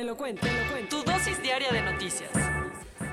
[0.00, 0.96] Te lo cuento, te lo cuento.
[0.96, 2.30] Tu dosis diaria de noticias.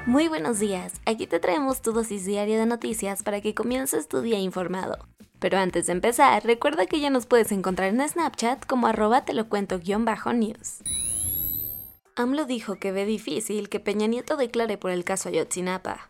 [0.05, 0.93] Muy buenos días.
[1.05, 4.97] Aquí te traemos tu dosis diaria de noticias para que comiences tu día informado.
[5.39, 9.33] Pero antes de empezar, recuerda que ya nos puedes encontrar en Snapchat como arroba te
[9.33, 10.77] lo cuento guion bajo news.
[12.15, 16.09] AMLO dijo que ve difícil que Peña Nieto declare por el caso Ayotzinapa.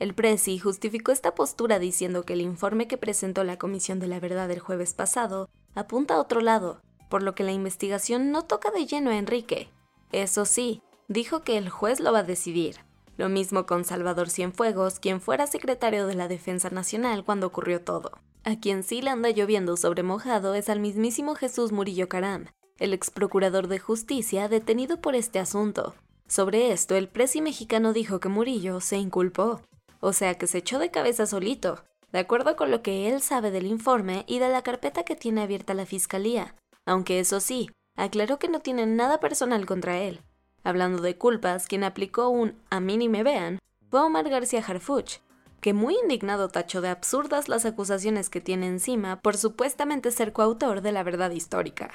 [0.00, 4.18] El Presi justificó esta postura diciendo que el informe que presentó la Comisión de la
[4.18, 8.72] Verdad el jueves pasado apunta a otro lado, por lo que la investigación no toca
[8.72, 9.70] de lleno a Enrique.
[10.12, 12.76] Eso sí, dijo que el juez lo va a decidir.
[13.16, 18.12] Lo mismo con Salvador Cienfuegos, quien fuera secretario de la Defensa Nacional cuando ocurrió todo.
[18.44, 22.46] A quien sí le anda lloviendo sobre mojado es al mismísimo Jesús Murillo Caram,
[22.78, 25.94] el ex procurador de justicia detenido por este asunto.
[26.26, 29.60] Sobre esto, el presi mexicano dijo que Murillo se inculpó,
[30.00, 33.50] o sea que se echó de cabeza solito, de acuerdo con lo que él sabe
[33.50, 36.54] del informe y de la carpeta que tiene abierta la fiscalía,
[36.86, 37.68] aunque eso sí,
[38.02, 40.20] aclaró que no tiene nada personal contra él.
[40.64, 43.58] Hablando de culpas, quien aplicó un a mí ni me vean
[43.90, 45.18] fue Omar García Harfuch,
[45.60, 50.80] que muy indignado tachó de absurdas las acusaciones que tiene encima por supuestamente ser coautor
[50.80, 51.90] de la verdad histórica.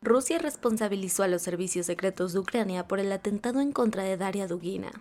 [0.00, 4.46] Rusia responsabilizó a los servicios secretos de Ucrania por el atentado en contra de Daria
[4.46, 4.92] Dugina.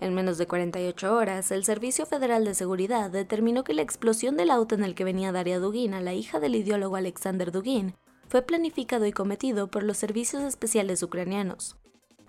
[0.00, 4.50] En menos de 48 horas, el Servicio Federal de Seguridad determinó que la explosión del
[4.50, 7.94] auto en el que venía Daria Dugina, la hija del ideólogo Alexander Dugin,
[8.28, 11.76] fue planificado y cometido por los servicios especiales ucranianos.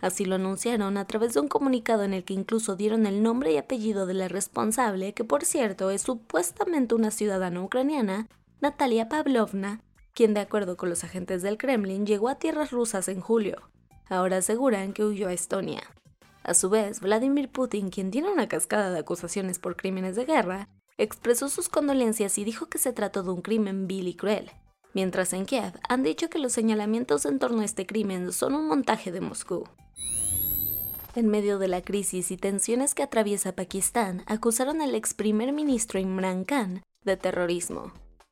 [0.02, 3.52] Así lo anunciaron a través de un comunicado en el que incluso dieron el nombre
[3.52, 8.30] y apellido de la responsable, que por cierto es supuestamente una ciudadana ucraniana,
[8.62, 9.82] Natalia Pavlovna,
[10.14, 13.70] quien de acuerdo con los agentes del Kremlin llegó a tierras rusas en julio.
[14.08, 15.84] Ahora aseguran que huyó a Estonia.
[16.44, 20.70] A su vez, Vladimir Putin, quien tiene una cascada de acusaciones por crímenes de guerra,
[20.98, 24.50] expresó sus condolencias y dijo que se trató de un crimen vil y cruel,
[24.94, 28.68] mientras en Kiev han dicho que los señalamientos en torno a este crimen son un
[28.68, 29.64] montaje de Moscú.
[31.16, 36.00] En medio de la crisis y tensiones que atraviesa Pakistán, acusaron al ex primer ministro
[36.00, 37.92] Imran Khan de terrorismo.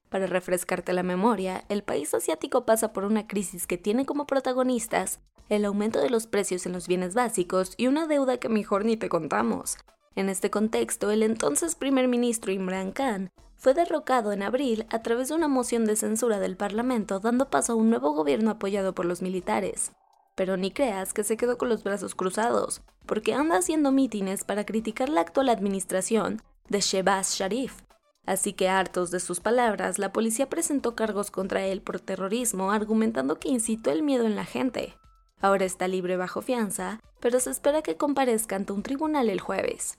[0.10, 5.20] Para refrescarte la memoria, el país asiático pasa por una crisis que tiene como protagonistas
[5.50, 8.98] el aumento de los precios en los bienes básicos y una deuda que mejor ni
[8.98, 9.78] te contamos.
[10.18, 15.30] En este contexto, el entonces primer ministro Imran Khan fue derrocado en abril a través
[15.30, 19.06] de una moción de censura del Parlamento dando paso a un nuevo gobierno apoyado por
[19.06, 19.92] los militares.
[20.34, 24.66] Pero ni creas que se quedó con los brazos cruzados, porque anda haciendo mítines para
[24.66, 27.84] criticar la actual administración de Shehbaz Sharif.
[28.26, 33.38] Así que hartos de sus palabras, la policía presentó cargos contra él por terrorismo, argumentando
[33.38, 34.96] que incitó el miedo en la gente.
[35.40, 39.98] Ahora está libre bajo fianza, pero se espera que comparezca ante un tribunal el jueves.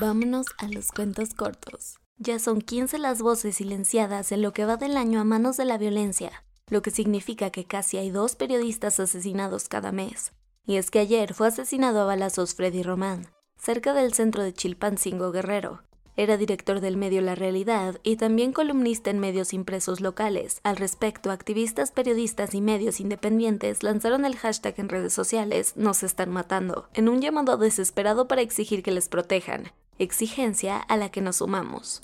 [0.00, 1.98] Vámonos a los cuentos cortos.
[2.18, 5.64] Ya son 15 las voces silenciadas en lo que va del año a manos de
[5.64, 10.32] la violencia, lo que significa que casi hay dos periodistas asesinados cada mes.
[10.66, 15.32] Y es que ayer fue asesinado a balazos Freddy Román, cerca del centro de Chilpancingo
[15.32, 15.82] Guerrero.
[16.18, 20.58] Era director del medio La Realidad y también columnista en medios impresos locales.
[20.64, 26.30] Al respecto, activistas, periodistas y medios independientes lanzaron el hashtag en redes sociales Nos están
[26.30, 29.70] matando, en un llamado desesperado para exigir que les protejan,
[30.00, 32.00] exigencia a la que nos sumamos.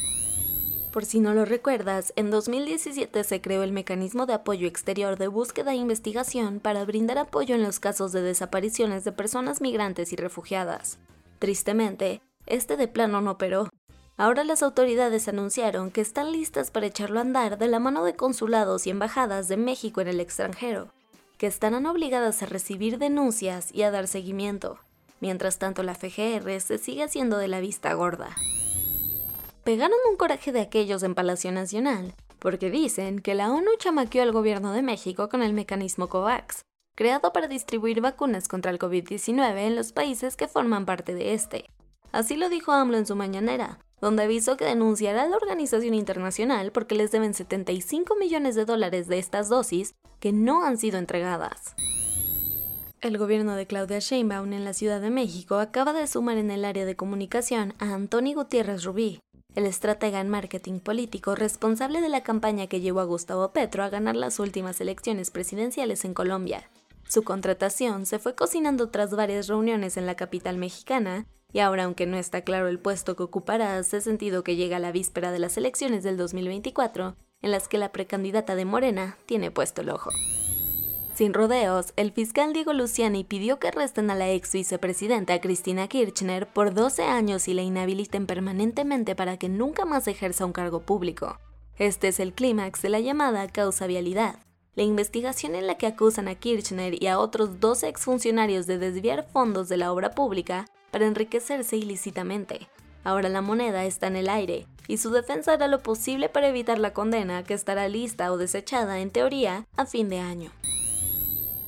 [0.92, 5.26] Por si no lo recuerdas, en 2017 se creó el Mecanismo de Apoyo Exterior de
[5.26, 10.16] Búsqueda e Investigación para brindar apoyo en los casos de desapariciones de personas migrantes y
[10.16, 11.00] refugiadas.
[11.41, 13.70] Tristemente, este de plano no operó.
[14.16, 18.14] Ahora las autoridades anunciaron que están listas para echarlo a andar de la mano de
[18.14, 20.92] consulados y embajadas de México en el extranjero,
[21.36, 24.78] que estarán obligadas a recibir denuncias y a dar seguimiento.
[25.21, 28.36] Mientras tanto, la FGR se sigue haciendo de la vista gorda.
[29.65, 34.30] Pegaron un coraje de aquellos en Palacio Nacional, porque dicen que la ONU chamaqueó al
[34.30, 36.60] gobierno de México con el mecanismo COVAX,
[36.94, 41.71] creado para distribuir vacunas contra el COVID-19 en los países que forman parte de este.
[42.12, 46.72] Así lo dijo AMLO en su mañanera, donde avisó que denunciará a la organización internacional
[46.72, 51.74] porque les deben 75 millones de dólares de estas dosis que no han sido entregadas.
[53.01, 56.66] El gobierno de Claudia Sheinbaum en la Ciudad de México acaba de sumar en el
[56.66, 59.21] área de comunicación a Antoni Gutiérrez Rubí,
[59.54, 63.89] el estratega en marketing político responsable de la campaña que llevó a Gustavo Petro a
[63.89, 66.68] ganar las últimas elecciones presidenciales en Colombia.
[67.09, 72.04] Su contratación se fue cocinando tras varias reuniones en la capital mexicana, y ahora aunque
[72.04, 75.56] no está claro el puesto que ocupará, hace sentido que llega la víspera de las
[75.56, 80.10] elecciones del 2024, en las que la precandidata de Morena tiene puesto el ojo.
[81.15, 86.48] Sin rodeos, el fiscal Diego Luciani pidió que arresten a la ex vicepresidenta Cristina Kirchner
[86.48, 91.39] por 12 años y la inhabiliten permanentemente para que nunca más ejerza un cargo público.
[91.78, 94.41] Este es el clímax de la llamada causa vialidad,
[94.74, 99.28] la investigación en la que acusan a Kirchner y a otros 12 exfuncionarios de desviar
[99.33, 102.68] fondos de la obra pública para enriquecerse ilícitamente.
[103.02, 106.78] Ahora la moneda está en el aire y su defensa hará lo posible para evitar
[106.78, 110.52] la condena que estará lista o desechada en teoría a fin de año.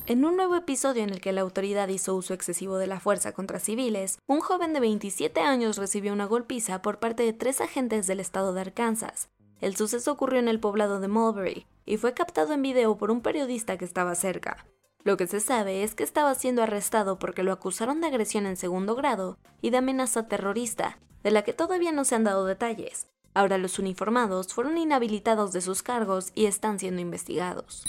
[0.05, 3.33] En un nuevo episodio en el que la autoridad hizo uso excesivo de la fuerza
[3.33, 8.07] contra civiles, un joven de 27 años recibió una golpiza por parte de tres agentes
[8.07, 9.27] del estado de Arkansas.
[9.59, 13.19] El suceso ocurrió en el poblado de Mulberry y fue captado en video por un
[13.19, 14.65] periodista que estaba cerca.
[15.03, 18.57] Lo que se sabe es que estaba siendo arrestado porque lo acusaron de agresión en
[18.57, 23.07] segundo grado y de amenaza terrorista, de la que todavía no se han dado detalles.
[23.33, 27.83] Ahora los uniformados fueron inhabilitados de sus cargos y están siendo investigados.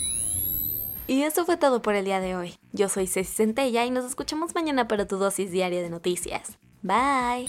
[1.07, 2.55] Y eso fue todo por el día de hoy.
[2.73, 6.59] Yo soy Ceci Centella y nos escuchamos mañana para tu dosis diaria de noticias.
[6.83, 7.49] Bye.